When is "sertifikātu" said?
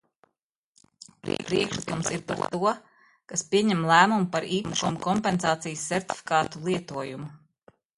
5.95-6.69